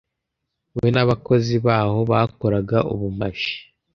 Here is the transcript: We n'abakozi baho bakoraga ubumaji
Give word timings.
We 0.77 0.87
n'abakozi 0.93 1.55
baho 1.65 1.97
bakoraga 2.11 2.77
ubumaji 2.93 3.53